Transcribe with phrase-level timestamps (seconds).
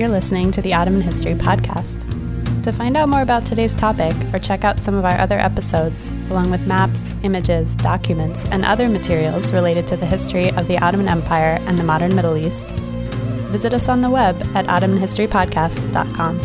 [0.00, 2.62] You're listening to the Ottoman History Podcast.
[2.62, 6.10] To find out more about today's topic or check out some of our other episodes,
[6.30, 11.06] along with maps, images, documents, and other materials related to the history of the Ottoman
[11.06, 12.70] Empire and the modern Middle East,
[13.50, 16.40] visit us on the web at ottomanhistorypodcast.com.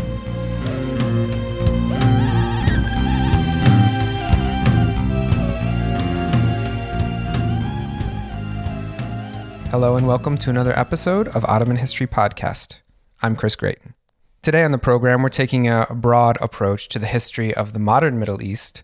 [9.70, 12.80] Hello and welcome to another episode of Ottoman History Podcast.
[13.22, 13.94] I'm Chris Gratien.
[14.42, 18.18] Today on the program, we're taking a broad approach to the history of the modern
[18.18, 18.82] Middle East.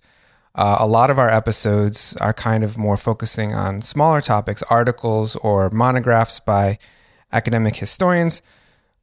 [0.54, 5.36] Uh, a lot of our episodes are kind of more focusing on smaller topics, articles
[5.36, 6.78] or monographs by
[7.30, 8.40] academic historians.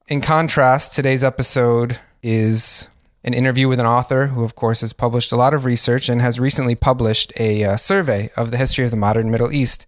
[0.07, 2.89] In contrast, today's episode is
[3.23, 6.21] an interview with an author who, of course, has published a lot of research and
[6.21, 9.85] has recently published a uh, survey of the history of the modern Middle East.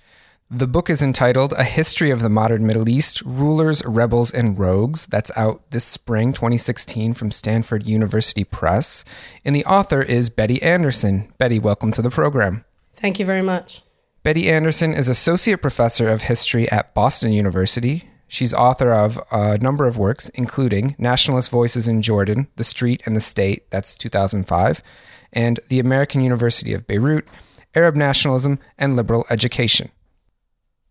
[0.53, 5.05] The book is entitled A History of the Modern Middle East Rulers, Rebels, and Rogues.
[5.05, 9.05] That's out this spring, 2016, from Stanford University Press.
[9.45, 11.31] And the author is Betty Anderson.
[11.37, 12.65] Betty, welcome to the program.
[12.97, 13.81] Thank you very much.
[14.23, 18.09] Betty Anderson is Associate Professor of History at Boston University.
[18.27, 23.15] She's author of a number of works, including Nationalist Voices in Jordan, The Street and
[23.15, 24.83] the State, that's 2005,
[25.31, 27.25] and The American University of Beirut,
[27.73, 29.91] Arab Nationalism, and Liberal Education.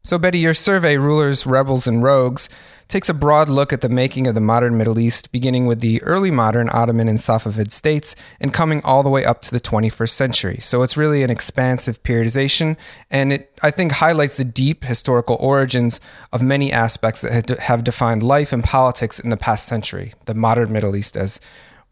[0.03, 2.49] So, Betty, your survey, Rulers, Rebels, and Rogues,
[2.89, 6.03] takes a broad look at the making of the modern Middle East, beginning with the
[6.03, 10.11] early modern Ottoman and Safavid states and coming all the way up to the 21st
[10.11, 10.57] century.
[10.59, 12.79] So, it's really an expansive periodization,
[13.11, 16.01] and it, I think, highlights the deep historical origins
[16.33, 20.73] of many aspects that have defined life and politics in the past century, the modern
[20.73, 21.43] Middle East as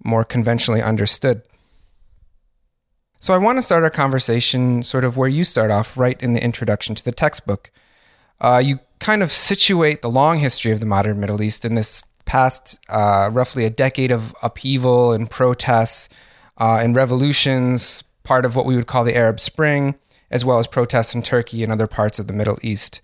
[0.02, 1.42] more conventionally understood.
[3.20, 6.32] So, I want to start our conversation sort of where you start off, right in
[6.32, 7.70] the introduction to the textbook.
[8.40, 12.04] Uh, you kind of situate the long history of the modern Middle East in this
[12.24, 16.08] past uh, roughly a decade of upheaval and protests
[16.58, 19.94] uh, and revolutions, part of what we would call the Arab Spring,
[20.30, 23.00] as well as protests in Turkey and other parts of the Middle East.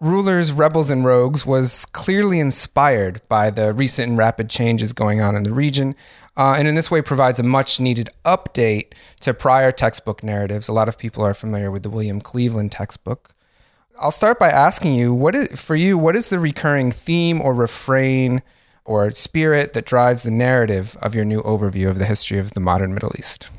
[0.00, 5.36] Rulers, Rebels, and Rogues was clearly inspired by the recent and rapid changes going on
[5.36, 5.94] in the region,
[6.36, 10.68] uh, and in this way provides a much needed update to prior textbook narratives.
[10.68, 13.33] A lot of people are familiar with the William Cleveland textbook.
[13.98, 17.54] I'll start by asking you what is for you what is the recurring theme or
[17.54, 18.42] refrain
[18.84, 22.60] or spirit that drives the narrative of your new overview of the history of the
[22.60, 23.50] modern Middle East?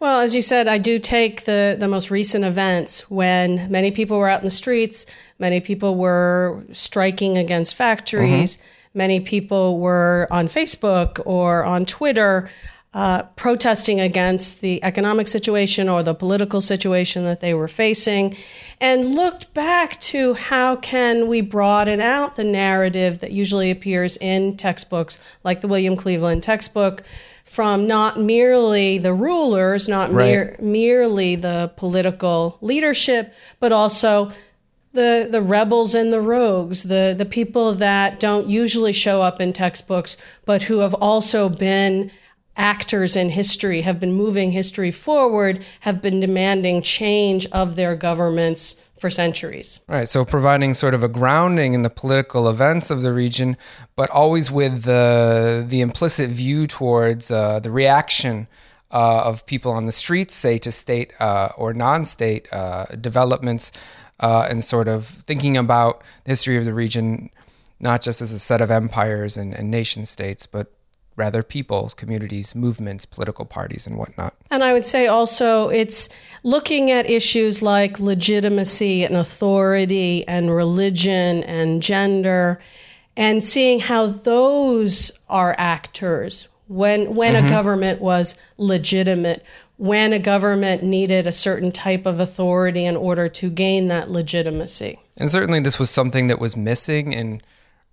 [0.00, 4.18] Well, as you said, I do take the, the most recent events when many people
[4.18, 5.06] were out in the streets,
[5.38, 8.98] many people were striking against factories, mm-hmm.
[8.98, 12.50] many people were on Facebook or on Twitter
[12.94, 18.36] uh, protesting against the economic situation or the political situation that they were facing
[18.80, 24.54] and looked back to how can we broaden out the narrative that usually appears in
[24.58, 27.02] textbooks like the william cleveland textbook
[27.44, 30.26] from not merely the rulers not right.
[30.26, 34.30] mere, merely the political leadership but also
[34.92, 39.54] the the rebels and the rogues, the the people that don't usually show up in
[39.54, 42.10] textbooks, but who have also been
[42.56, 48.76] actors in history have been moving history forward, have been demanding change of their governments
[48.98, 49.80] for centuries.
[49.88, 50.08] Right.
[50.08, 53.56] So providing sort of a grounding in the political events of the region,
[53.96, 58.48] but always with the the implicit view towards uh, the reaction.
[58.94, 63.72] Uh, of people on the streets, say to state uh, or non-state uh, developments,
[64.20, 67.30] uh, and sort of thinking about the history of the region,
[67.80, 70.74] not just as a set of empires and, and nation states, but
[71.16, 74.34] rather peoples, communities, movements, political parties, and whatnot.
[74.50, 76.08] And I would say also it's
[76.42, 82.60] looking at issues like legitimacy and authority and religion and gender
[83.16, 87.46] and seeing how those are actors when when mm-hmm.
[87.46, 89.44] a government was legitimate
[89.76, 94.98] when a government needed a certain type of authority in order to gain that legitimacy.
[95.18, 97.42] And certainly this was something that was missing in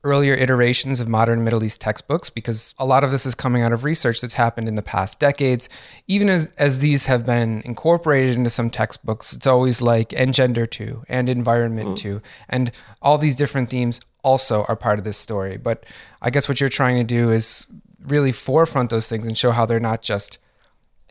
[0.04, 3.74] earlier iterations of modern Middle East textbooks because a lot of this is coming out
[3.74, 5.68] of research that's happened in the past decades.
[6.08, 10.66] Even as, as these have been incorporated into some textbooks, it's always like, and gender
[10.66, 11.98] too, and environment mm.
[11.98, 12.22] too.
[12.48, 15.58] And all these different themes also are part of this story.
[15.58, 15.86] But
[16.22, 17.68] I guess what you're trying to do is
[18.08, 20.40] really forefront those things and show how they're not just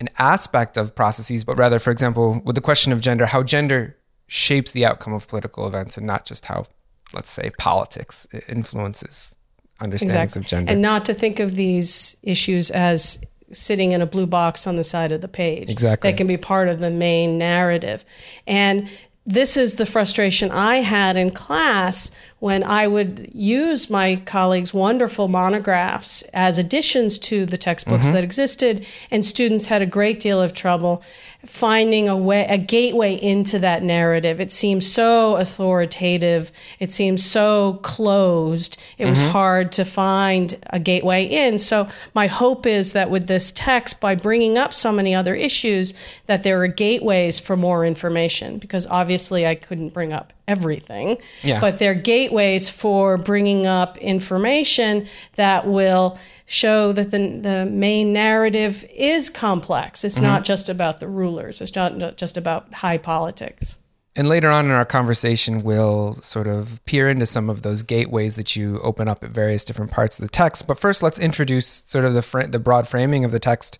[0.00, 3.96] an aspect of processes, but rather, for example, with the question of gender, how gender
[4.28, 6.64] shapes the outcome of political events and not just how
[7.12, 9.36] let's say politics influences
[9.80, 10.40] understandings exactly.
[10.40, 10.72] of gender.
[10.72, 13.18] And not to think of these issues as
[13.52, 15.70] sitting in a blue box on the side of the page.
[15.70, 16.10] Exactly.
[16.10, 18.04] That can be part of the main narrative.
[18.46, 18.88] And
[19.24, 22.10] this is the frustration I had in class
[22.40, 28.14] when I would use my colleagues' wonderful monographs as additions to the textbooks mm-hmm.
[28.14, 31.02] that existed, and students had a great deal of trouble
[31.46, 34.40] finding a way, a gateway into that narrative.
[34.40, 36.52] It seems so authoritative.
[36.80, 38.76] It seems so closed.
[38.98, 39.10] It mm-hmm.
[39.10, 41.58] was hard to find a gateway in.
[41.58, 45.94] So my hope is that with this text, by bringing up so many other issues,
[46.26, 48.58] that there are gateways for more information.
[48.58, 51.60] Because obviously, I couldn't bring up everything, yeah.
[51.60, 55.06] but they're gateways for bringing up information
[55.36, 60.02] that will show that the, the main narrative is complex.
[60.02, 60.24] It's mm-hmm.
[60.24, 63.76] not just about the rulers, it's not just about high politics.
[64.16, 68.34] And later on in our conversation, we'll sort of peer into some of those gateways
[68.34, 70.66] that you open up at various different parts of the text.
[70.66, 73.78] But first, let's introduce sort of the, fr- the broad framing of the text.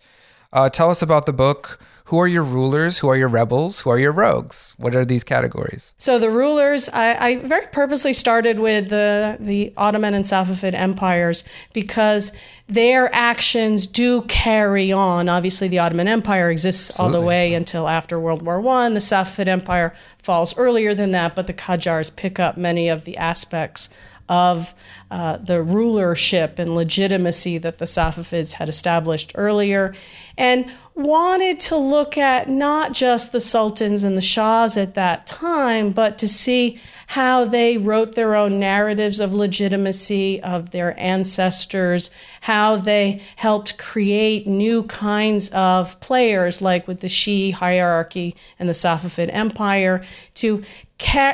[0.53, 2.97] Uh, tell us about the book, who are your rulers?
[2.97, 3.81] Who are your rebels?
[3.81, 4.73] Who are your rogues?
[4.77, 5.93] What are these categories?
[5.99, 11.43] So the rulers, I, I very purposely started with the the Ottoman and Safavid empires
[11.71, 12.31] because
[12.67, 15.29] their actions do carry on.
[15.29, 17.15] Obviously, the Ottoman Empire exists Absolutely.
[17.15, 18.95] all the way until after World War One.
[18.95, 23.17] The Safavid Empire falls earlier than that, but the Qajars pick up many of the
[23.17, 23.87] aspects
[24.29, 24.73] of
[25.11, 29.93] uh, the rulership and legitimacy that the Safavids had established earlier.
[30.37, 35.91] And wanted to look at not just the sultans and the shahs at that time,
[35.91, 42.11] but to see how they wrote their own narratives of legitimacy of their ancestors,
[42.41, 48.73] how they helped create new kinds of players, like with the Shi'i hierarchy and the
[48.73, 50.03] Safavid Empire,
[50.35, 50.61] to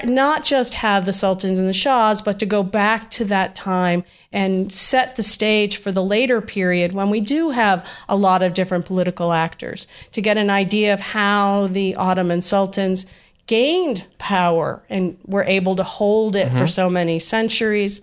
[0.05, 4.03] not just have the sultans and the shahs, but to go back to that time
[4.31, 8.53] and set the stage for the later period when we do have a lot of
[8.53, 13.05] different political actors to get an idea of how the Ottoman sultans
[13.47, 16.57] gained power and were able to hold it mm-hmm.
[16.57, 18.01] for so many centuries.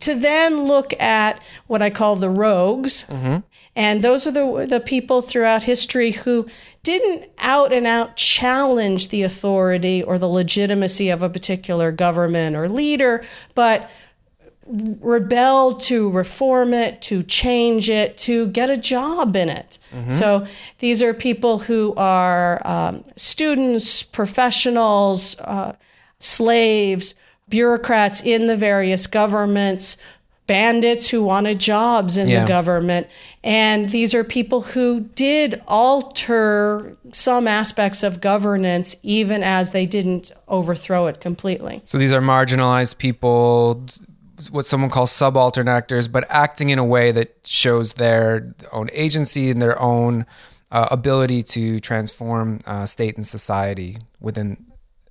[0.00, 3.04] To then look at what I call the rogues.
[3.04, 3.38] Mm-hmm.
[3.76, 6.46] And those are the, the people throughout history who
[6.82, 12.68] didn't out and out challenge the authority or the legitimacy of a particular government or
[12.68, 13.24] leader,
[13.54, 13.90] but
[14.66, 19.78] rebelled to reform it, to change it, to get a job in it.
[19.92, 20.10] Mm-hmm.
[20.10, 20.46] So
[20.78, 25.74] these are people who are um, students, professionals, uh,
[26.18, 27.14] slaves,
[27.48, 29.96] bureaucrats in the various governments
[30.50, 32.40] bandits who wanted jobs in yeah.
[32.40, 33.06] the government.
[33.44, 40.32] And these are people who did alter some aspects of governance, even as they didn't
[40.48, 41.82] overthrow it completely.
[41.84, 43.86] So these are marginalized people,
[44.50, 49.52] what someone calls subaltern actors, but acting in a way that shows their own agency
[49.52, 50.26] and their own
[50.72, 54.66] uh, ability to transform uh, state and society within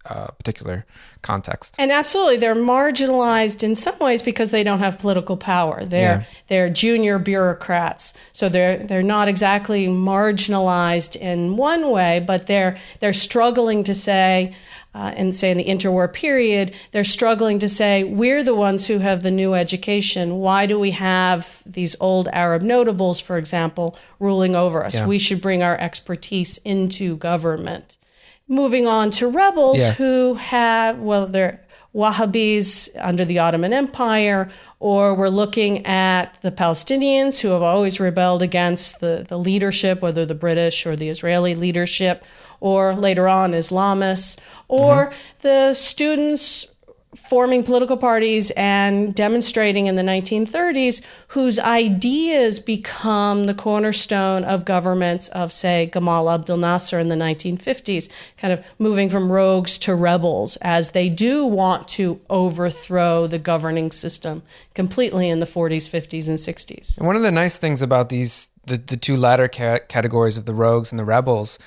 [0.09, 0.85] uh, particular
[1.21, 1.75] context.
[1.77, 5.85] And absolutely, they're marginalized in some ways because they don't have political power.
[5.85, 6.23] They're yeah.
[6.47, 13.13] they're junior bureaucrats, so they're they're not exactly marginalized in one way, but they're they're
[13.13, 14.55] struggling to say.
[14.95, 18.97] Uh, and say in the interwar period, they're struggling to say, we're the ones who
[18.97, 20.37] have the new education.
[20.39, 24.95] Why do we have these old Arab notables, for example, ruling over us?
[24.95, 25.05] Yeah.
[25.05, 27.99] We should bring our expertise into government
[28.49, 29.93] moving on to rebels yeah.
[29.93, 31.63] who have, well, they're
[31.95, 38.43] Wahhabis under the Ottoman Empire, or we're looking at the Palestinians who have always rebelled
[38.43, 42.25] against the, the leadership, whether the British or the Israeli leadership,
[42.59, 45.15] or later on Islamists, or mm-hmm.
[45.41, 46.67] the students
[47.15, 55.27] forming political parties and demonstrating in the 1930s, whose ideas become the cornerstone of governments
[55.29, 60.57] of, say, Gamal Abdel Nasser in the 1950s, kind of moving from rogues to rebels
[60.61, 64.43] as they do want to overthrow the governing system
[64.75, 66.97] completely in the 40s, 50s, and 60s.
[66.97, 70.45] And one of the nice things about these, the, the two latter ca- categories of
[70.45, 71.57] the rogues and the rebels,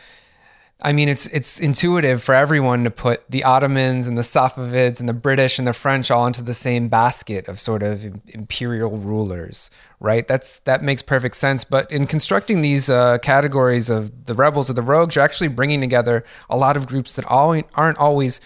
[0.85, 5.09] I mean, it's it's intuitive for everyone to put the Ottomans and the Safavids and
[5.09, 9.71] the British and the French all into the same basket of sort of imperial rulers,
[10.01, 10.27] right?
[10.27, 11.62] That's that makes perfect sense.
[11.62, 15.81] But in constructing these uh, categories of the rebels or the rogues, you're actually bringing
[15.81, 18.41] together a lot of groups that all aren't always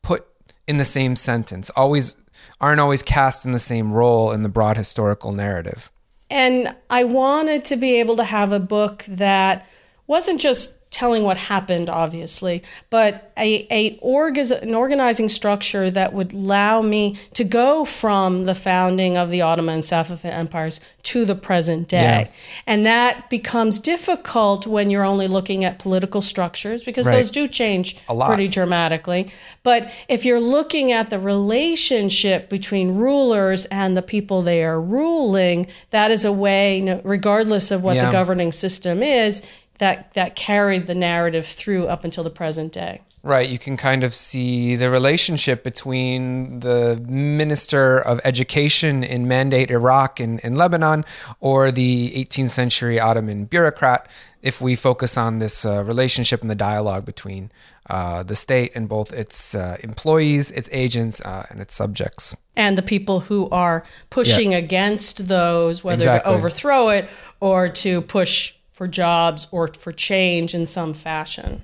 [0.00, 0.28] put
[0.68, 2.14] in the same sentence, always
[2.60, 5.90] aren't always cast in the same role in the broad historical narrative.
[6.30, 9.66] And I wanted to be able to have a book that
[10.06, 16.32] wasn't just telling what happened, obviously, but a, a org- an organizing structure that would
[16.32, 21.36] allow me to go from the founding of the Ottoman and Safavid empires to the
[21.36, 22.22] present day.
[22.26, 22.30] Yeah.
[22.66, 27.16] And that becomes difficult when you're only looking at political structures because right.
[27.16, 29.30] those do change pretty dramatically.
[29.62, 35.68] But if you're looking at the relationship between rulers and the people they are ruling,
[35.90, 38.06] that is a way, regardless of what yeah.
[38.06, 39.42] the governing system is,
[39.80, 43.00] that that carried the narrative through up until the present day.
[43.22, 49.70] Right, you can kind of see the relationship between the Minister of Education in Mandate
[49.70, 51.04] Iraq and, in Lebanon
[51.38, 54.08] or the 18th century Ottoman bureaucrat
[54.40, 57.52] if we focus on this uh, relationship and the dialogue between
[57.90, 62.34] uh, the state and both its uh, employees, its agents, uh, and its subjects.
[62.56, 64.58] And the people who are pushing yeah.
[64.58, 66.32] against those, whether exactly.
[66.32, 67.08] to overthrow it
[67.40, 71.62] or to push for jobs or for change in some fashion.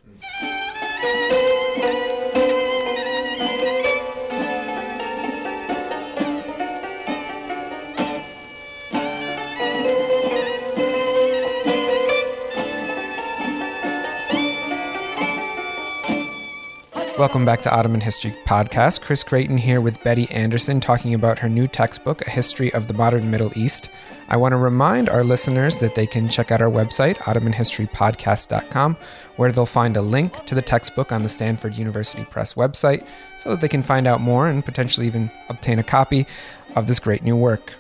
[17.19, 19.01] Welcome back to Ottoman History Podcast.
[19.01, 22.93] Chris Gratien here with Betty Anderson talking about her new textbook, A History of the
[22.93, 23.89] Modern Middle East.
[24.29, 28.99] I want to remind our listeners that they can check out our website, OttomanHistoryPodcast.com,
[29.37, 33.07] where they'll find a link to the textbook on the Stanford University Press website
[33.39, 36.27] so that they can find out more and potentially even obtain a copy
[36.75, 37.73] of this great new work.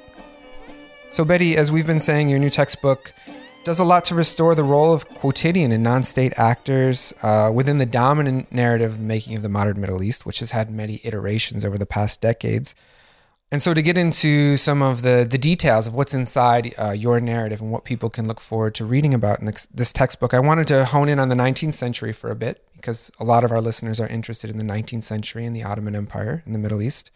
[1.10, 3.12] So, Betty, as we've been saying, your new textbook
[3.66, 7.78] does a lot to restore the role of quotidian and non state actors uh, within
[7.78, 11.76] the dominant narrative making of the modern Middle East, which has had many iterations over
[11.76, 12.76] the past decades.
[13.50, 17.20] And so, to get into some of the, the details of what's inside uh, your
[17.20, 20.38] narrative and what people can look forward to reading about in this, this textbook, I
[20.38, 23.50] wanted to hone in on the 19th century for a bit because a lot of
[23.50, 26.80] our listeners are interested in the 19th century and the Ottoman Empire in the Middle
[26.80, 27.10] East.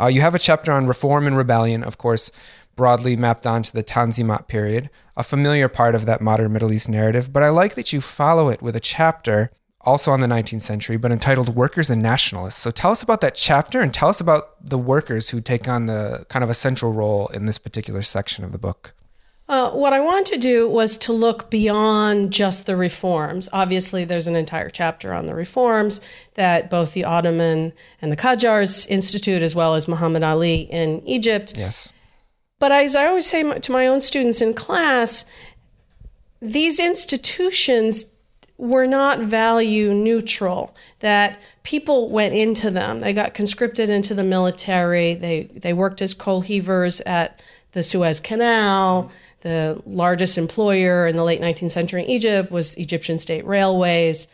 [0.00, 2.30] Uh, you have a chapter on reform and rebellion, of course,
[2.78, 7.32] broadly mapped onto the Tanzimat period, a familiar part of that modern Middle East narrative,
[7.32, 10.96] but I like that you follow it with a chapter also on the 19th century,
[10.96, 12.60] but entitled Workers and Nationalists.
[12.60, 15.86] So tell us about that chapter and tell us about the workers who take on
[15.86, 18.94] the kind of a central role in this particular section of the book.
[19.48, 23.48] Uh, what I wanted to do was to look beyond just the reforms.
[23.52, 26.00] Obviously, there's an entire chapter on the reforms
[26.34, 31.54] that both the Ottoman and the Qajars institute, as well as Muhammad Ali in Egypt,
[31.56, 31.92] yes.
[32.58, 35.24] But as I always say to my own students in class,
[36.40, 38.06] these institutions
[38.56, 42.98] were not value neutral, that people went into them.
[42.98, 47.40] They got conscripted into the military, they, they worked as coal heavers at
[47.72, 49.10] the Suez Canal.
[49.42, 54.26] The largest employer in the late 19th century in Egypt was Egyptian State Railways.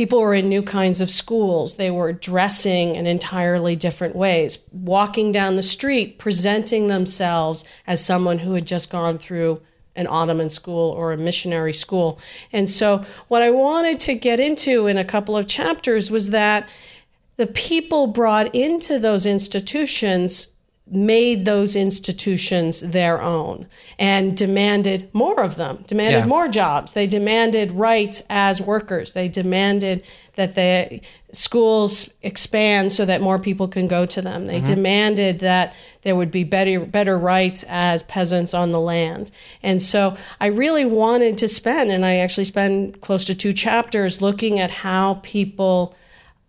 [0.00, 1.74] People were in new kinds of schools.
[1.74, 8.38] They were dressing in entirely different ways, walking down the street, presenting themselves as someone
[8.38, 9.60] who had just gone through
[9.94, 12.18] an Ottoman school or a missionary school.
[12.50, 16.66] And so, what I wanted to get into in a couple of chapters was that
[17.36, 20.46] the people brought into those institutions
[20.90, 23.66] made those institutions their own
[23.98, 26.26] and demanded more of them, demanded yeah.
[26.26, 26.92] more jobs.
[26.92, 29.12] They demanded rights as workers.
[29.12, 30.04] They demanded
[30.34, 31.00] that the
[31.32, 34.46] schools expand so that more people can go to them.
[34.46, 34.64] They mm-hmm.
[34.64, 39.30] demanded that there would be better better rights as peasants on the land.
[39.62, 44.20] And so I really wanted to spend and I actually spend close to two chapters
[44.20, 45.94] looking at how people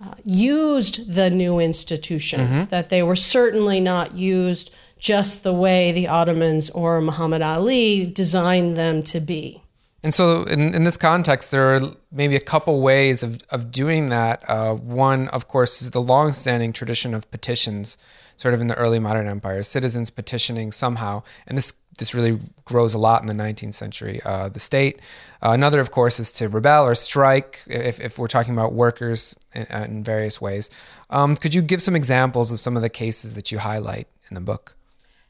[0.03, 2.70] uh, used the new institutions, mm-hmm.
[2.70, 8.77] that they were certainly not used just the way the Ottomans or Muhammad Ali designed
[8.77, 9.63] them to be.
[10.03, 11.81] And so, in, in this context, there are
[12.12, 14.43] maybe a couple ways of, of doing that.
[14.48, 18.00] Uh, one, of course, is the long-standing tradition of petitions,
[18.36, 21.22] sort of in the early modern empires, citizens petitioning somehow.
[21.46, 24.20] And this this really grows a lot in the 19th century.
[24.25, 25.00] Uh, the state.
[25.43, 29.36] Uh, another, of course, is to rebel or strike if, if we're talking about workers
[29.53, 30.72] in, in various ways.
[31.12, 34.34] Um, could you give some examples of some of the cases that you highlight in
[34.34, 34.75] the book?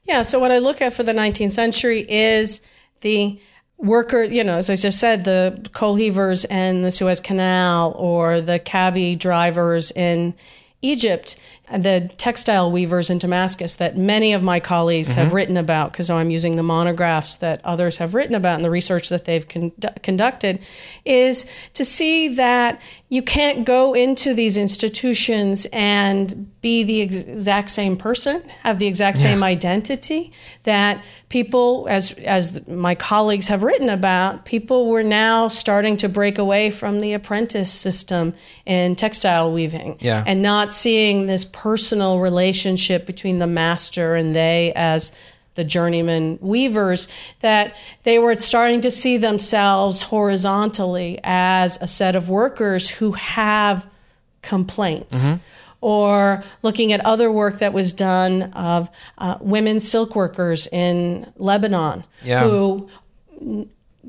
[0.05, 2.61] Yeah, so what I look at for the 19th century is
[3.01, 3.37] the
[3.77, 8.39] worker, you know, as I just said, the coal heavers and the Suez Canal or
[8.39, 10.35] the cabbie drivers in
[10.81, 11.35] Egypt,
[11.71, 15.19] the textile weavers in Damascus that many of my colleagues mm-hmm.
[15.19, 18.69] have written about, because I'm using the monographs that others have written about and the
[18.69, 19.71] research that they've con-
[20.03, 20.59] conducted,
[21.05, 27.69] is to see that you can't go into these institutions and be the ex- exact
[27.69, 29.23] same person, have the exact yeah.
[29.23, 30.31] same identity.
[30.63, 36.37] That people, as as my colleagues have written about, people were now starting to break
[36.37, 38.33] away from the apprentice system
[38.65, 40.23] in textile weaving, yeah.
[40.25, 45.11] and not seeing this personal relationship between the master and they as
[45.53, 47.07] the journeyman weavers,
[47.41, 53.85] that they were starting to see themselves horizontally as a set of workers who have
[54.41, 55.29] complaints.
[55.29, 55.35] Mm-hmm.
[55.81, 58.89] Or looking at other work that was done of
[59.19, 62.43] uh, women silk workers in Lebanon yeah.
[62.43, 62.89] who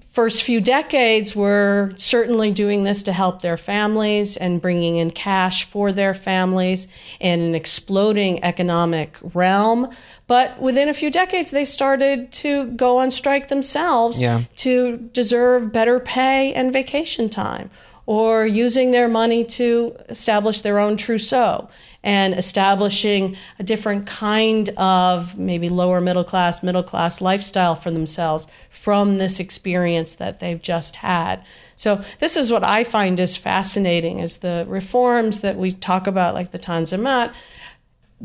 [0.01, 5.65] first few decades were certainly doing this to help their families and bringing in cash
[5.65, 6.89] for their families
[7.21, 9.91] in an exploding economic realm.
[10.27, 14.45] But within a few decades, they started to go on strike themselves yeah.
[14.57, 17.71] to deserve better pay and vacation time
[18.07, 21.69] or using their money to establish their own trousseau
[22.05, 28.47] and establishing a different kind of maybe lower middle class, middle class lifestyle for themselves
[28.71, 31.45] from this experience that they've just had.
[31.77, 36.35] So this is what I find is fascinating is the reforms that we talk about
[36.35, 37.33] like the Tanzimat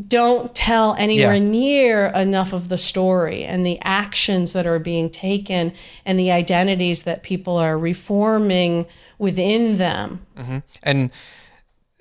[0.07, 1.43] don't tell anywhere yeah.
[1.43, 5.73] near enough of the story and the actions that are being taken
[6.05, 8.85] and the identities that people are reforming
[9.17, 10.25] within them.
[10.37, 10.57] Mm-hmm.
[10.83, 11.11] And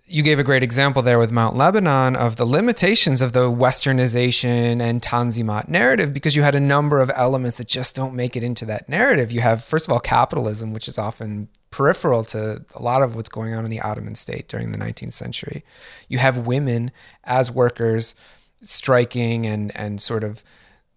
[0.09, 4.81] you gave a great example there with Mount Lebanon of the limitations of the westernization
[4.81, 8.45] and Tanzimat narrative because you had a number of elements that just don't make it
[8.45, 9.33] into that narrative.
[9.33, 13.29] You have, first of all, capitalism, which is often peripheral to a lot of what's
[13.29, 15.65] going on in the Ottoman state during the 19th century.
[16.09, 16.93] You have women
[17.25, 18.15] as workers
[18.63, 20.45] striking and, and sort of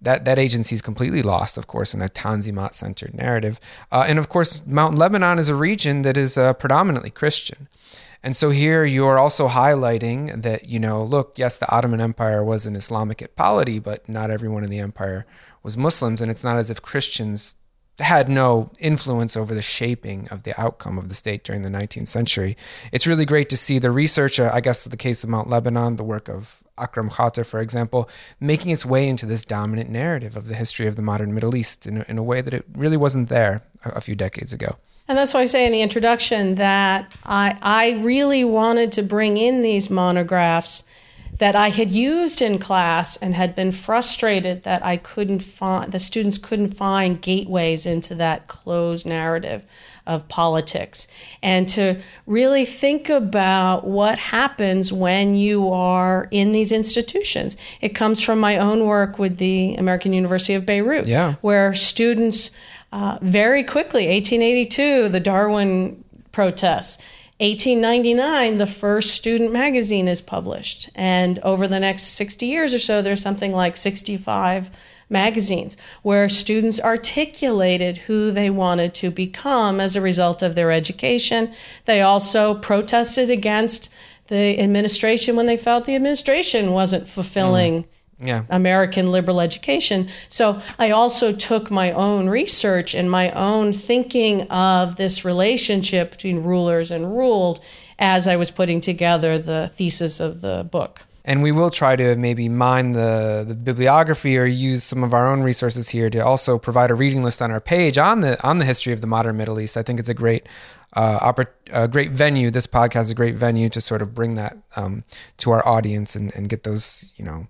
[0.01, 3.60] that that agency is completely lost, of course, in a Tanzimat centered narrative.
[3.92, 7.68] Uh, and of course, Mount Lebanon is a region that is uh, predominantly Christian.
[8.22, 12.44] And so here you are also highlighting that, you know, look, yes, the Ottoman Empire
[12.44, 15.26] was an Islamic polity, but not everyone in the empire
[15.64, 16.20] was Muslims.
[16.20, 17.56] And it's not as if Christians
[18.00, 22.08] had no influence over the shaping of the outcome of the state during the 19th
[22.08, 22.58] century.
[22.92, 25.96] It's really great to see the research, uh, I guess, the case of Mount Lebanon,
[25.96, 28.10] the work of Akram Khater, for example,
[28.40, 31.86] making its way into this dominant narrative of the history of the modern Middle East
[31.86, 34.78] in a, in a way that it really wasn't there a, a few decades ago.
[35.10, 39.38] And that's why I say in the introduction that I, I really wanted to bring
[39.38, 40.84] in these monographs
[41.39, 45.98] that I had used in class and had been frustrated that I couldn't find, the
[45.98, 49.66] students couldn't find gateways into that closed narrative
[50.05, 51.07] of politics.
[51.42, 57.55] And to really think about what happens when you are in these institutions.
[57.79, 61.36] It comes from my own work with the American University of Beirut, yeah.
[61.42, 62.51] where students
[62.92, 66.98] uh, very quickly, 1882, the Darwin protests.
[67.40, 70.90] 1899, the first student magazine is published.
[70.94, 74.70] And over the next 60 years or so, there's something like 65
[75.10, 81.54] magazines where students articulated who they wanted to become as a result of their education.
[81.86, 83.90] They also protested against
[84.28, 87.84] the administration when they felt the administration wasn't fulfilling.
[87.84, 87.88] Mm
[88.22, 88.44] yeah.
[88.50, 90.10] American liberal education.
[90.27, 96.44] So I also took my own research and my own thinking of this relationship between
[96.44, 97.60] rulers and ruled
[97.98, 101.05] as I was putting together the thesis of the book.
[101.25, 105.27] And we will try to maybe mine the, the bibliography or use some of our
[105.27, 108.58] own resources here to also provide a reading list on our page on the on
[108.58, 109.77] the history of the modern Middle East.
[109.77, 110.48] I think it's a great
[110.94, 112.50] uh, oppor- a great venue.
[112.50, 115.03] This podcast is a great venue to sort of bring that um,
[115.38, 117.48] to our audience and, and get those you know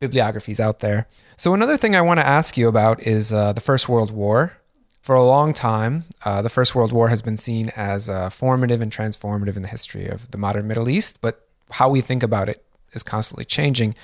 [0.00, 1.06] bibliographies out there.
[1.36, 4.54] So, another thing I want to ask you about is uh, the First World War.
[5.02, 8.80] For a long time, uh, the First World War has been seen as uh, formative
[8.80, 12.48] and transformative in the history of the modern Middle East, but how we think about
[12.48, 13.94] it is constantly changing.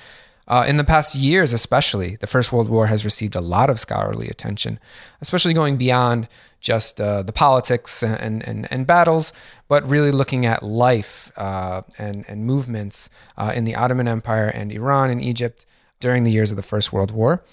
[0.47, 3.79] Uh, in the past years, especially, the First World War has received a lot of
[3.79, 4.79] scholarly attention,
[5.21, 6.27] especially going beyond
[6.61, 9.33] just uh, the politics and, and, and, battles,
[9.67, 14.71] but really looking at life uh, and, and movements uh, in the Ottoman Empire and
[14.71, 15.65] Iran and Egypt
[15.99, 17.43] during the years of the First World War.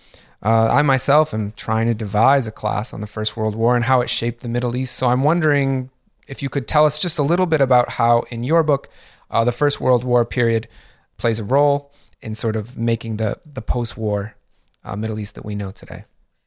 [0.42, 3.84] Uh, I myself am trying to devise a class on the First World War and
[3.84, 4.94] how it shaped the Middle East.
[4.96, 5.90] So I'm wondering
[6.28, 8.88] if you could tell us just a little bit about how, in your book,
[9.30, 10.68] uh, the First World War period
[11.16, 14.34] plays a role in sort of making the, the post war
[14.84, 16.04] uh, Middle East that we know today.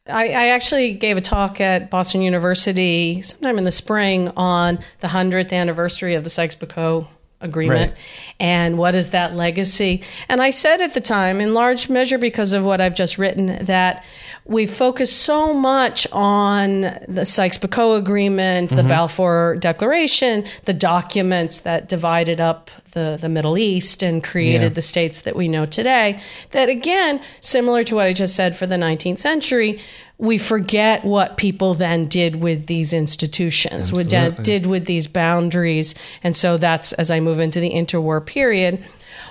[0.07, 5.07] I, I, actually gave a talk at Boston University sometime in the spring on the
[5.07, 7.07] 100th anniversary of the Sykes Picot
[7.39, 7.99] agreement Right.
[8.39, 12.53] and what is that legacy and i said at the time in large measure because
[12.53, 14.03] of what i've just written that
[14.45, 18.87] we focus so much on the sykes-picot agreement the mm-hmm.
[18.87, 24.69] balfour declaration the documents that divided up the, the middle east and created Yeah.
[24.69, 26.19] the states that we know today
[26.51, 29.79] that again similar to what i just said for the 19th century
[30.19, 34.09] we forget what people then did with these institutions, what
[34.43, 35.93] did with these boundaries.
[36.23, 38.83] And so that's as I move into the interwar period.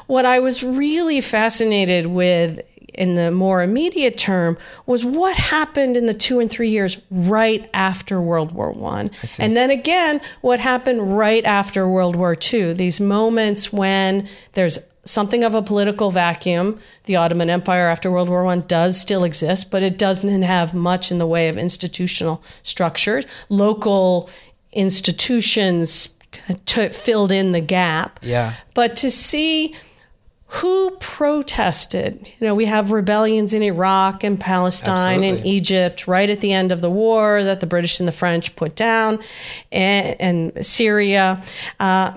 [0.07, 2.61] What I was really fascinated with
[2.95, 7.69] in the more immediate term was what happened in the two and three years right
[7.75, 12.73] after World War One, and then again what happened right after World War Two.
[12.73, 16.79] These moments when there's something of a political vacuum.
[17.05, 21.11] The Ottoman Empire after World War One does still exist, but it doesn't have much
[21.11, 23.25] in the way of institutional structures.
[23.49, 24.29] Local
[24.73, 26.11] institutions
[26.67, 28.21] t- filled in the gap.
[28.23, 28.55] Yeah.
[28.75, 29.75] But to see
[30.49, 36.41] who protested, you know, we have rebellions in Iraq and Palestine and Egypt right at
[36.41, 39.19] the end of the war that the British and the French put down,
[39.73, 41.43] and, and Syria.
[41.81, 42.13] Uh,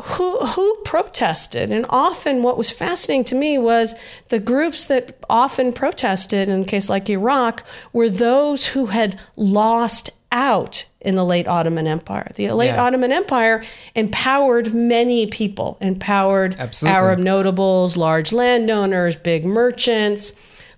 [0.00, 3.94] who who protested and often what was fascinating to me was
[4.28, 10.10] the groups that often protested in a case like Iraq were those who had lost
[10.32, 12.30] out in the late Ottoman Empire.
[12.36, 12.84] The late Yeah.
[12.84, 16.96] Ottoman Empire empowered many people, empowered Absolutely.
[16.96, 20.34] Arab notables, large landowners, big merchants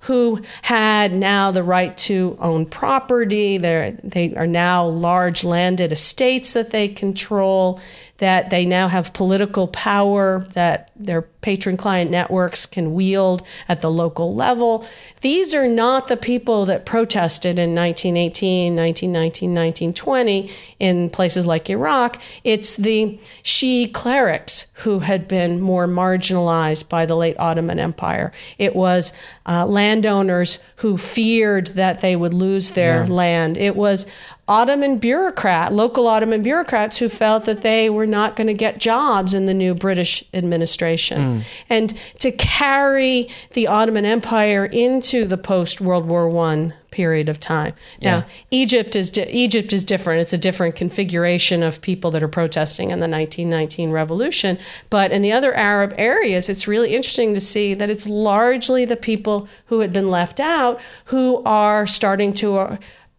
[0.07, 3.57] who had now the right to own property.
[3.57, 7.81] They're, they are now large landed estates that they control,
[8.19, 13.91] that they now have political power that their patron client networks can wield at the
[13.91, 14.87] local level.
[15.23, 22.21] These are not the people that protested in 1918, 1919, 1920 in places like Iraq.
[22.45, 28.33] It's the Shi'i clerics who had been more marginalized by the late Ottoman Empire.
[28.59, 29.13] It was
[29.47, 33.57] uh, landowners who feared that they would lose their land.
[33.57, 34.07] It was
[34.49, 39.35] Ottoman bureaucrat, local Ottoman bureaucrats who felt that they were not going to get jobs
[39.35, 41.45] in the new British administration.
[41.71, 47.73] And to carry the Ottoman Empire into the post World War One period of time.
[48.03, 48.23] Now, Yeah.
[48.51, 50.21] Egypt is di- Egypt is different.
[50.21, 54.59] It's a different configuration of people that are protesting in the 1919 revolution.
[54.91, 58.97] But in the other Arab areas, it's really interesting to see that it's largely the
[58.97, 62.77] people who had been left out who are starting to uh,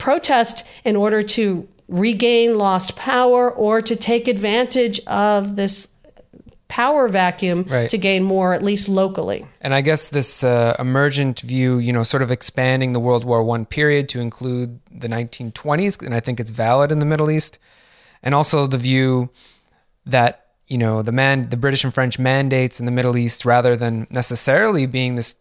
[0.08, 5.88] protest in order to regain lost power or to take advantage of this
[6.68, 7.90] power vacuum Right.
[7.90, 9.46] to gain more, at least locally.
[9.62, 13.44] And I guess this uh, emergent view, you know, sort of expanding the World War
[13.44, 17.60] One period to include the 1920s, and I think it's valid in the Middle East,
[18.24, 19.30] and also the view
[20.06, 23.76] that you know the man, the British and French mandates in the Middle East, rather
[23.76, 25.36] than necessarily being this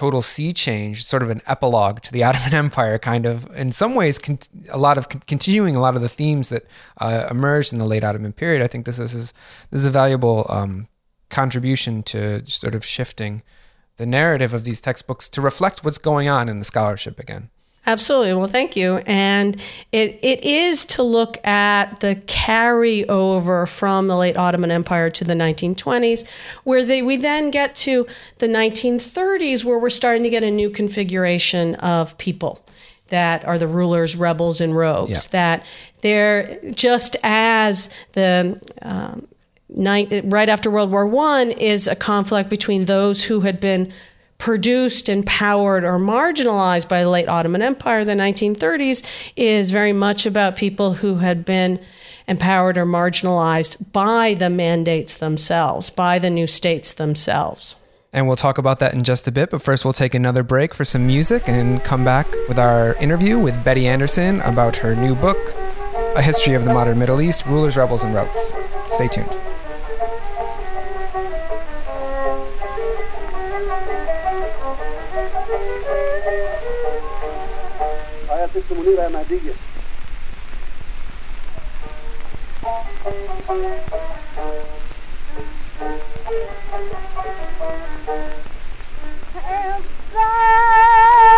[0.00, 3.94] total sea change, sort of an epilogue to the Ottoman Empire, kind of in some
[3.94, 4.38] ways, con-
[4.70, 6.64] a lot of con- continuing a lot of the themes that
[6.98, 8.62] uh, emerged in the late Ottoman period.
[8.62, 9.12] I think this is
[9.70, 10.88] this is a valuable um,
[11.28, 13.42] contribution to sort of shifting
[13.98, 17.50] the narrative of these textbooks to reflect what's going on in the scholarship again.
[17.86, 18.34] Absolutely.
[18.34, 18.98] Well, thank you.
[19.06, 25.24] And it, it is to look at the carryover from the late Ottoman Empire to
[25.24, 26.26] the 1920s,
[26.64, 28.06] where they, we then get to
[28.38, 32.64] the 1930s, where we're starting to get a new configuration of people
[33.08, 35.10] that are the rulers, rebels, and rogues.
[35.10, 35.30] Yeah.
[35.30, 35.66] That
[36.02, 39.26] they're just as the um,
[39.68, 43.92] night, right after World War One is a conflict between those who had been
[44.40, 48.04] produced, and powered or marginalized by the late Ottoman Empire.
[48.04, 49.04] The 1930s
[49.36, 51.78] is very much about people who had been
[52.26, 57.76] empowered or marginalized by the mandates themselves, by the new states themselves.
[58.12, 59.50] And we'll talk about that in just a bit.
[59.50, 63.38] But first, we'll take another break for some music and come back with our interview
[63.38, 65.38] with Betty Anderson about her new book,
[66.16, 68.52] A History of the Modern Middle East Rulers, Rebels, and Rogues.
[68.92, 69.49] Stay tuned.
[78.49, 79.55] آیا ست منیر احمدیه
[90.13, 91.35] زماني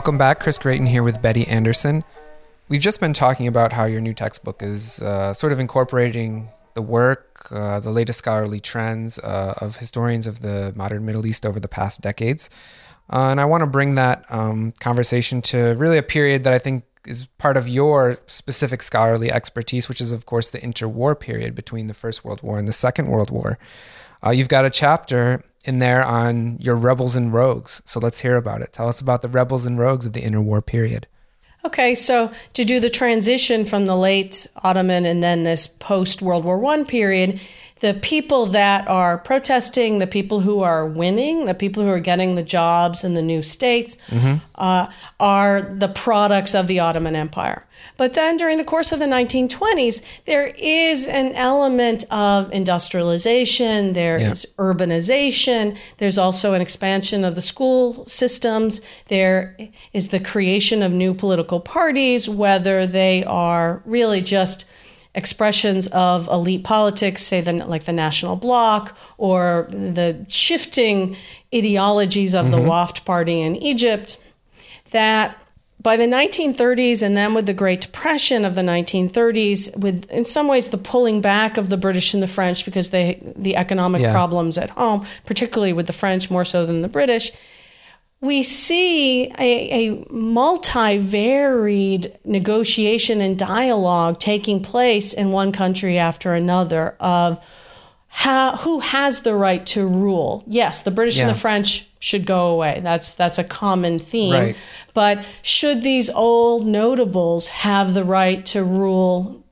[0.00, 0.40] Welcome back.
[0.40, 2.04] Chris Gratien here with Betty Anderson.
[2.70, 6.80] We've just been talking about how your new textbook is uh, sort of incorporating the
[6.80, 11.60] work, uh, the latest scholarly trends uh, of historians of the modern Middle East over
[11.60, 12.48] the past decades.
[13.12, 16.58] Uh, and I want to bring that um, conversation to really a period that I
[16.58, 21.54] think is part of your specific scholarly expertise, which is, of course, the interwar period
[21.54, 23.58] between the First World War and the Second World War.
[24.24, 27.82] Uh, you've got a chapter in there on your rebels and rogues.
[27.84, 28.72] So let's hear about it.
[28.72, 31.06] Tell us about the rebels and rogues of the interwar period.
[31.62, 36.44] Okay, so to do the transition from the late Ottoman and then this post World
[36.44, 37.38] War One period,
[37.80, 42.34] the people that are protesting, the people who are winning, the people who are getting
[42.34, 44.36] the jobs in the new states, mm-hmm.
[44.54, 47.66] uh, are the products of the Ottoman Empire.
[47.96, 54.18] But then during the course of the 1920s, there is an element of industrialization, There
[54.18, 54.30] yeah.
[54.30, 59.56] is urbanization, there's also an expansion of the school systems, there
[59.92, 64.64] is the creation of new political parties, whether they are really just
[65.14, 71.16] expressions of elite politics, say the, like the National Bloc, or the shifting
[71.54, 72.52] ideologies of mm-hmm.
[72.52, 74.18] the Wafd Party in Egypt,
[74.92, 75.39] that
[75.82, 80.46] by the 1930s and then with the Great Depression of the 1930s, with in some
[80.46, 84.12] ways the pulling back of the British and the French because they the economic yeah.
[84.12, 87.32] problems at home, particularly with the French more so than the British,
[88.20, 96.96] we see a, a multi-varied negotiation and dialogue taking place in one country after another
[97.00, 97.42] of
[98.10, 100.44] how, who has the right to rule.
[100.46, 101.22] Yes, the British yeah.
[101.22, 102.80] and the French should go away.
[102.82, 104.32] That's that's a common theme.
[104.32, 104.56] Right.
[104.94, 109.44] But should these old notables have the right to rule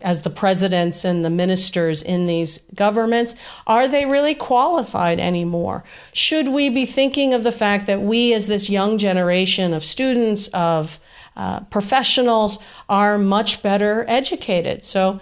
[0.00, 3.34] as the presidents and the ministers in these governments,
[3.66, 5.82] are they really qualified anymore?
[6.12, 10.48] Should we be thinking of the fact that we, as this young generation of students,
[10.48, 11.00] of
[11.36, 14.84] uh, professionals, are much better educated?
[14.84, 15.18] So,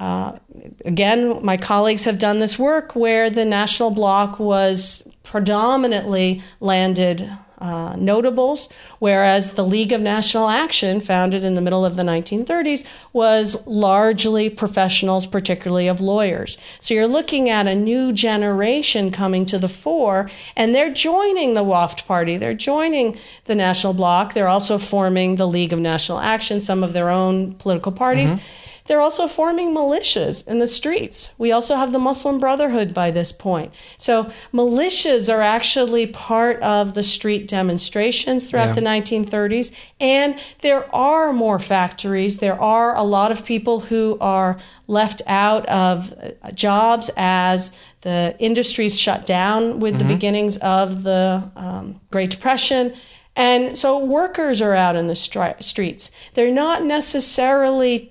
[0.00, 0.38] uh,
[0.86, 7.94] again, my colleagues have done this work where the national bloc was predominantly landed uh,
[7.96, 13.66] notables, whereas the League of National Action, founded in the middle of the 1930s, was
[13.66, 16.56] largely professionals, particularly of lawyers.
[16.78, 21.62] So you're looking at a new generation coming to the fore, and they're joining the
[21.62, 26.62] Wafd Party, they're joining the National Bloc, they're also forming the League of National Action,
[26.62, 28.34] some of their own political parties.
[28.34, 28.69] Mm-hmm.
[28.90, 31.32] They're also forming militias in the streets.
[31.38, 33.72] We also have the Muslim Brotherhood by this point.
[33.96, 38.72] So, militias are actually part of the street demonstrations throughout yeah.
[38.72, 39.70] the 1930s.
[40.00, 42.38] And there are more factories.
[42.38, 48.34] There are a lot of people who are left out of uh, jobs as the
[48.40, 50.08] industries shut down with mm-hmm.
[50.08, 52.94] the beginnings of the um, Great Depression.
[53.36, 56.10] And so workers are out in the stri- streets.
[56.34, 58.09] They're not necessarily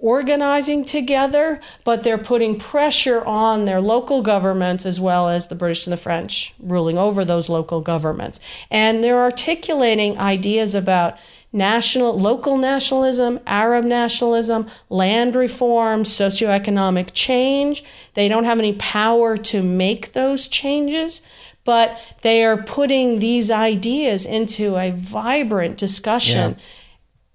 [0.00, 5.86] organizing together, but they're putting pressure on their local governments as well as the British
[5.86, 8.40] and the French ruling over those local governments.
[8.70, 11.18] And they're articulating ideas about
[11.52, 17.84] national local nationalism, Arab nationalism, land reform, socioeconomic change.
[18.14, 21.22] They don't have any power to make those changes,
[21.64, 26.52] but they are putting these ideas into a vibrant discussion.
[26.52, 26.64] Yeah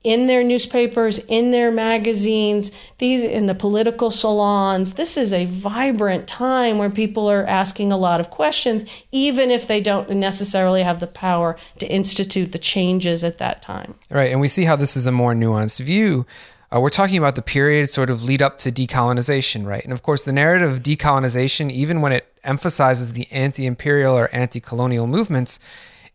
[0.05, 4.93] in their newspapers, in their magazines, these in the political salons.
[4.93, 9.67] This is a vibrant time where people are asking a lot of questions, even if
[9.67, 13.95] they don't necessarily have the power to institute the changes at that time.
[14.11, 16.27] Right, and we see how this is a more nuanced view.
[16.71, 19.83] Uh, we're talking about the period sort of lead up to decolonization, right?
[19.83, 24.29] And of course, the narrative of decolonization, even when it emphasizes the anti imperial or
[24.31, 25.57] anti colonial movements,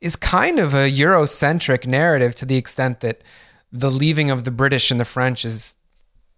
[0.01, 3.21] is kind of a Eurocentric narrative to the extent that
[3.73, 5.75] the leaving of the British and the French is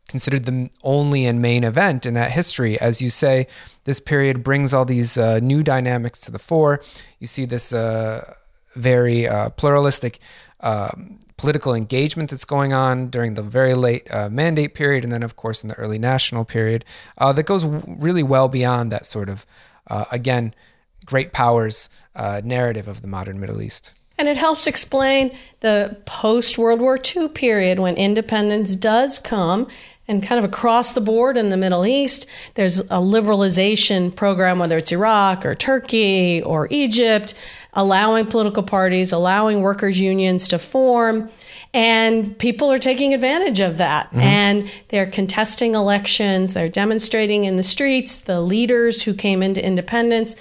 [0.09, 2.79] considered the only and main event in that history.
[2.81, 3.47] As you say,
[3.85, 6.83] this period brings all these uh, new dynamics to the fore.
[7.19, 8.35] You see this uh,
[8.75, 10.19] very uh, pluralistic
[10.61, 15.23] um, political engagement that's going on during the very late uh, mandate period, and then,
[15.23, 16.85] of course, in the early national period,
[17.19, 19.47] uh, that goes really well beyond that sort of,
[19.89, 20.55] uh, again,
[21.07, 21.89] great powers
[22.45, 23.95] narrative of the modern Middle East.
[24.23, 29.67] And it helps explain the post World War II period when independence does come
[30.07, 34.77] and kind of across the board in the Middle East, there's a liberalization program, whether
[34.77, 37.35] it's Iraq or Turkey or Egypt,
[37.73, 41.29] allowing political parties, allowing workers' unions to form.
[41.75, 44.07] And people are taking advantage of that.
[44.11, 44.21] Mm-hmm.
[44.21, 48.21] And they're contesting elections, they're demonstrating in the streets.
[48.21, 50.37] The leaders who came into independence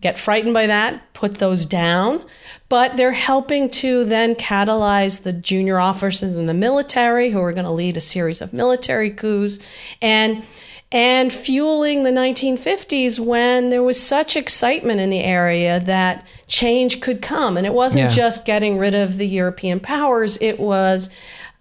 [0.00, 2.24] get frightened by that, put those down,
[2.68, 7.64] but they're helping to then catalyze the junior officers in the military who are going
[7.64, 9.58] to lead a series of military coups
[10.00, 10.42] and
[10.90, 17.20] and fueling the 1950s when there was such excitement in the area that change could
[17.20, 18.08] come and it wasn't Yeah.
[18.08, 21.10] just getting rid of the European powers, it was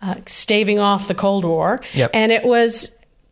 [0.01, 2.11] uh, staving off the Cold War Yep.
[2.13, 2.91] and it was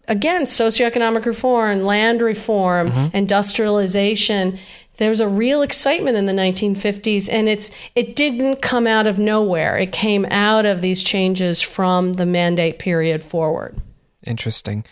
[0.10, 3.16] again socioeconomic reform, land reform, Mm-hmm.
[3.16, 4.58] industrialization.
[4.98, 9.20] There was a real excitement in the 1950s, and it's it didn't come out of
[9.20, 9.78] nowhere.
[9.78, 13.80] It came out of these changes from the mandate period forward.
[14.26, 14.86] Interesting.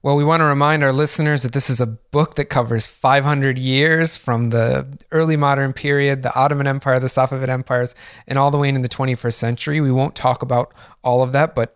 [0.00, 3.58] Well, we want to remind our listeners that this is a book that covers 500
[3.58, 7.96] years from the early modern period, the Ottoman Empire, the Safavid empires,
[8.28, 9.80] and all the way into the 21st century.
[9.80, 11.74] We won't talk about all of that, but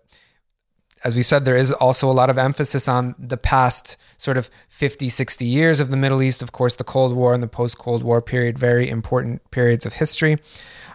[1.04, 4.50] as we said, there is also a lot of emphasis on the past sort of
[4.68, 6.42] 50, 60 years of the Middle East.
[6.42, 9.94] Of course, the Cold War and the post Cold War period, very important periods of
[9.94, 10.38] history.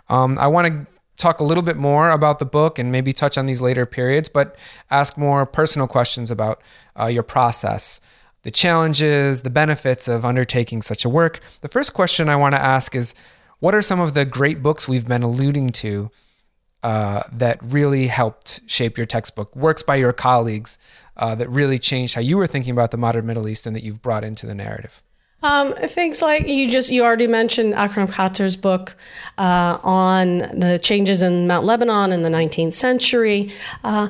[0.09, 3.37] Um, I want to talk a little bit more about the book and maybe touch
[3.37, 4.55] on these later periods, but
[4.89, 6.61] ask more personal questions about
[6.97, 7.99] uh, your process,
[8.43, 11.39] the challenges, the benefits of undertaking such a work.
[11.61, 13.13] The first question I want to ask is
[13.59, 16.11] what are some of the great books we've been alluding to
[16.87, 20.77] uh, that really helped shape your textbook, works by your colleagues
[21.17, 23.83] uh, that really changed how you were thinking about the modern Middle East and that
[23.83, 25.03] you've brought into the narrative?
[25.43, 28.95] Um, things like you just you already mentioned Akram Khater's book
[29.37, 33.51] uh, on the changes in Mount Lebanon in the 19th century.
[33.83, 34.07] Uh,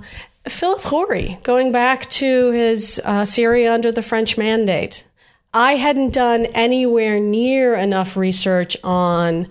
[0.47, 5.03] Philip Khoury, going back to his uh, Syria under the French Mandate.
[5.51, 9.47] I hadn't done anywhere near enough research on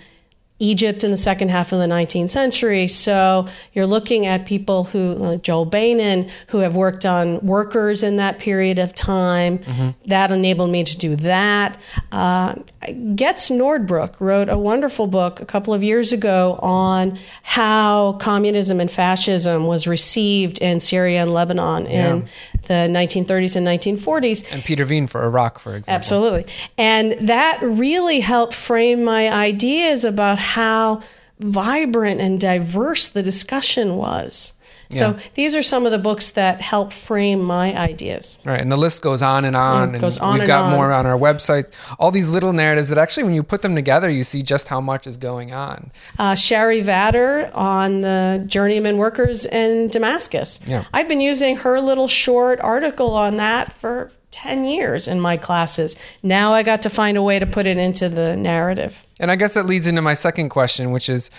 [0.59, 2.87] Egypt in the second half of the 19th century.
[2.87, 8.17] So you're looking at people who, like Joel Beinin, who have worked on workers in
[8.17, 9.61] that period of time.
[10.07, 11.79] That enabled me to do that.
[12.11, 18.81] Uh, Götz Nordbruch wrote a wonderful book a couple of years ago on how communism
[18.81, 22.27] and fascism was received in Syria and Lebanon in
[22.63, 24.53] the 1930s and 1940s.
[24.53, 25.95] And Peter Wien for Iraq, for example.
[25.95, 26.47] Absolutely.
[26.79, 31.03] And that really helped frame my ideas about how
[31.39, 34.55] vibrant and diverse the discussion was.
[34.89, 35.23] So Yeah.
[35.35, 38.39] these are some of the books that help frame my ideas.
[38.45, 40.71] Right, and the list goes on and on, It and on we've and got on.
[40.71, 41.65] more on our website.
[41.99, 44.81] All these little narratives that actually, when you put them together, you see just how
[44.81, 45.91] much is going on.
[46.19, 50.61] Uh, Sherry Vatter on the journeyman workers in Damascus.
[50.67, 50.85] Yeah.
[50.95, 55.97] I've been using her little short article on that for 10 years in my classes.
[56.23, 59.07] Now I got to find a way to put it into the narrative.
[59.19, 61.31] And I guess that leads into my second question, which is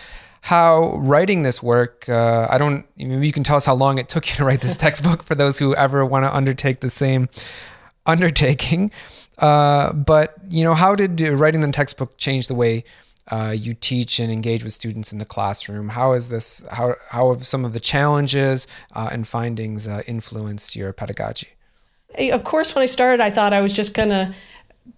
[0.41, 2.07] how writing this work.
[2.07, 2.85] Uh, I don't.
[2.97, 5.35] Maybe you can tell us how long it took you to write this textbook for
[5.35, 7.29] those who ever want to undertake the same
[8.05, 8.91] undertaking.
[9.37, 12.83] Uh, but you know, how did uh, writing the textbook change the way
[13.29, 15.89] uh, you teach and engage with students in the classroom?
[15.89, 16.63] How is this?
[16.71, 21.49] How how have some of the challenges uh, and findings uh, influenced your pedagogy?
[22.17, 24.33] Of course, when I started, I thought I was just going to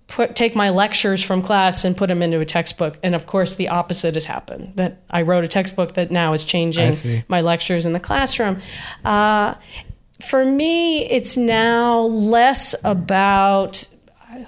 [0.07, 2.99] put take my lectures from class and put them into a textbook.
[3.03, 4.73] And of course, the opposite has happened.
[4.75, 8.61] That I wrote a textbook that now is changing my lectures in the classroom.
[9.05, 9.53] Uh,
[10.21, 13.87] for me, it's now less about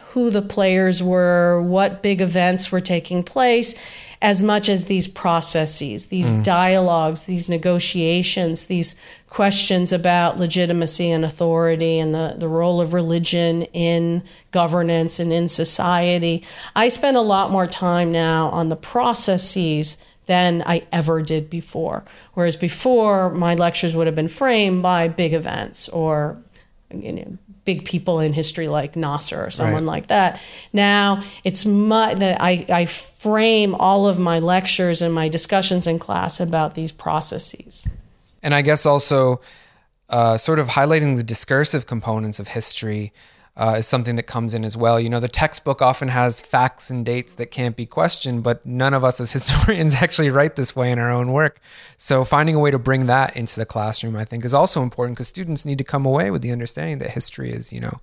[0.10, 3.76] who the players were, what big events were taking place,
[4.22, 6.44] as much as these processes, these mm.
[6.44, 8.96] dialogues, these negotiations, these
[9.30, 15.48] questions about legitimacy and authority and the, the role of religion in governance and in
[15.48, 16.44] society.
[16.76, 22.06] I spend a lot more time now on the processes than I ever did before.
[22.34, 26.42] Whereas before, my lectures would have been framed by big events or
[26.94, 29.94] you know, big people in history like Nasser or someone Right.
[29.94, 30.40] like that.
[30.74, 36.00] Now it's my that I, I frame all of my lectures and my discussions in
[36.00, 37.88] class about these processes.
[38.42, 39.42] And I guess also
[40.10, 43.14] uh, sort of highlighting the discursive components of history
[43.62, 45.00] uh, is something that comes in as well.
[45.00, 48.96] You know, the textbook often has facts and dates that can't be questioned, but none
[48.96, 51.62] of us as historians actually write this way in our own work.
[52.00, 55.16] So finding a way to bring that into the classroom, I think, is also important
[55.16, 58.00] because students need to come away with the understanding that history is, you know,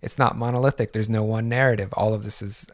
[0.00, 0.92] it's not monolithic.
[0.92, 1.92] There's no one narrative.
[1.94, 2.68] All of this is,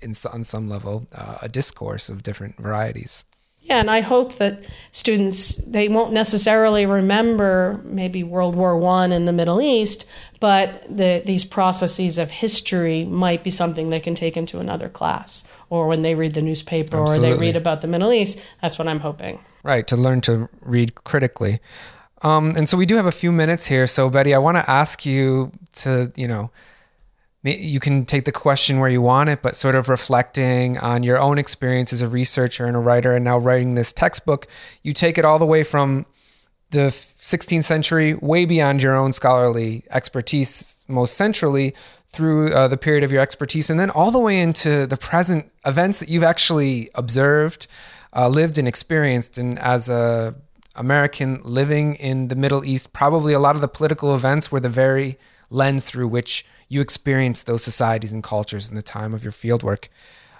[0.00, 3.24] in, on some level, uh, a discourse of different varieties.
[3.62, 9.26] Yeah, and I hope that students they won't necessarily remember maybe World War One in
[9.26, 10.06] the Middle East,
[10.40, 15.44] but the, these processes of history might be something they can take into another class,
[15.68, 18.40] or when they read the newspaper or they read about the Middle East.
[18.62, 19.38] That's what I'm hoping.
[19.62, 21.60] Right, to learn to read critically.
[22.22, 23.86] Um, and so we do have a few minutes here.
[23.86, 26.50] So, Betty, I want to ask you to, you know,
[27.42, 31.18] you can take the question where you want it, but sort of reflecting on your
[31.18, 34.46] own experience as a researcher and a writer, and now writing this textbook,
[34.82, 36.04] you take it all the way from
[36.70, 41.74] the 16th century, way beyond your own scholarly expertise, most centrally
[42.12, 45.50] through uh, the period of your expertise, and then all the way into the present
[45.64, 47.66] events that you've actually observed,
[48.14, 49.38] uh, lived, and experienced.
[49.38, 50.34] And as a
[50.76, 54.68] American living in the Middle East, probably a lot of the political events were the
[54.68, 55.18] very
[55.50, 59.88] lens through which you experienced those societies and cultures in the time of your fieldwork.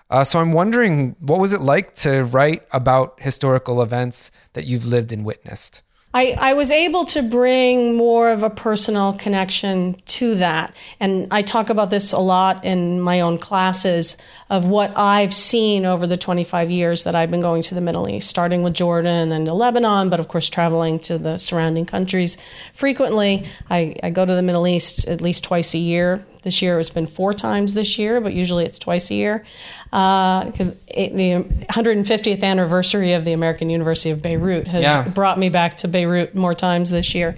[0.09, 4.87] Uh, so I'm wondering, what was it like to write about historical events that you've
[4.87, 5.83] lived and witnessed?
[6.13, 10.75] I, I was able to bring more of a personal connection to that.
[10.99, 14.17] And I talk about this a lot in my own classes
[14.49, 18.09] of what I've seen over the 25 years that I've been going to the Middle
[18.09, 22.37] East, starting with Jordan and Lebanon, but of course traveling to the surrounding countries
[22.75, 23.47] frequently.
[23.69, 26.27] I, I go to the Middle East at least twice a year.
[26.43, 29.45] This year it's been four times this year, but usually it's twice a year.
[29.93, 35.09] Uh, the 150th anniversary of the American University of Beirut has yeah.
[35.09, 37.37] brought me back to Beirut more times this year.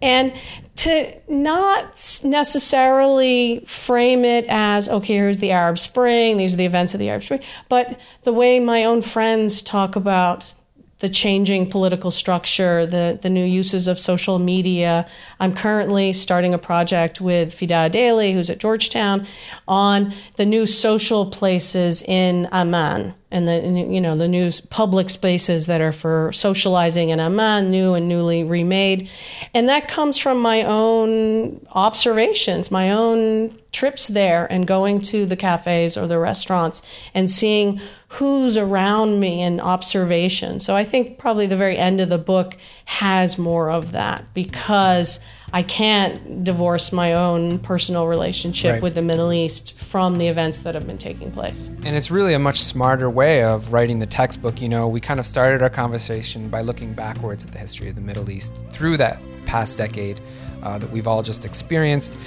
[0.00, 0.32] And
[0.74, 6.94] to not necessarily frame it as, okay, here's the Arab Spring, these are the events
[6.94, 10.54] of the Arab Spring, but the way my own friends talk about
[11.02, 15.04] the changing political structure, the, the new uses of social media.
[15.40, 19.26] I'm currently starting a project with Fida Adely, who's at Georgetown,
[19.66, 25.66] on the new social places in Amman and the you know the new public spaces
[25.66, 29.08] that are for socializing in Amman, new and newly remade,
[29.54, 35.36] and that comes from my own observations, my own trips there, and going to the
[35.36, 36.82] cafes or the restaurants
[37.14, 40.60] and seeing who's around me and observation.
[40.60, 45.18] So I think probably the very end of the book has more of that because
[45.54, 48.82] I can't divorce my own personal relationship right.
[48.82, 51.68] with the Middle East from the events that have been taking place.
[51.84, 54.62] And it's really a much smarter way of writing the textbook.
[54.62, 57.96] You know, we kind of started our conversation by looking backwards at the history of
[57.96, 60.22] the Middle East through that past decade
[60.62, 62.18] uh, that we've all just experienced.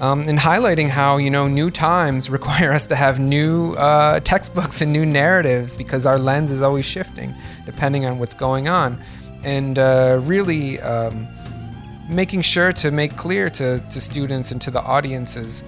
[0.00, 4.80] Um, and highlighting how you know new times require us to have new uh, textbooks
[4.80, 7.32] and new narratives because our lens is always shifting
[7.64, 9.00] depending on what's going on,
[9.44, 11.28] and uh, really um,
[12.08, 15.64] making sure to make clear to, to students and to the audiences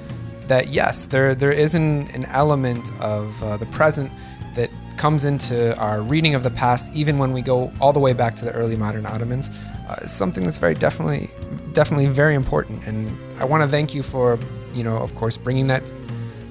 [0.49, 4.11] that yes, there there is an, an element of uh, the present
[4.55, 8.13] that comes into our reading of the past, even when we go all the way
[8.13, 9.51] back to the early modern Ottomans,
[9.89, 11.31] uh, something that's very definitely
[11.73, 12.85] definitely very important.
[12.87, 14.39] And I want to thank you for
[14.75, 15.93] you know of course bringing that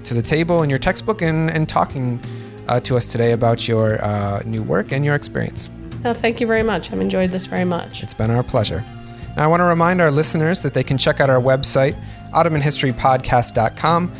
[0.05, 2.19] to the table in your textbook and and talking
[2.67, 5.69] uh, to us today about your uh, new work and your experience.
[6.05, 6.91] Oh, thank you very much.
[6.91, 8.03] I've enjoyed this very much.
[8.03, 8.84] It's been our pleasure.
[9.36, 11.95] Now, I want to remind our listeners that they can check out our website,
[12.34, 14.11] OttomanHistoryPodcast.com,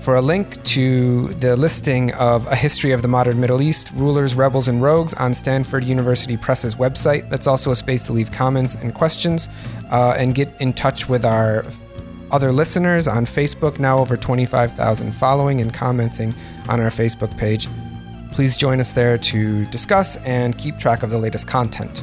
[0.00, 4.34] for a link to the listing of A History of the Modern Middle East, Rulers,
[4.34, 7.30] Rebels, and Rogues on Stanford University Press's website.
[7.30, 9.48] That's also a space to leave comments and questions
[9.92, 11.64] uh, and get in touch with our
[12.32, 16.34] other listeners on Facebook, now over 25,000 following and commenting
[16.68, 17.68] on our Facebook page.
[18.32, 22.02] Please join us there to discuss and keep track of the latest content.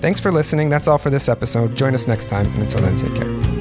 [0.00, 0.68] Thanks for listening.
[0.68, 1.74] That's all for this episode.
[1.74, 3.55] Join us next time, and until then, take care.